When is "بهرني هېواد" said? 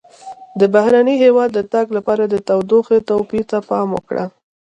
0.73-1.49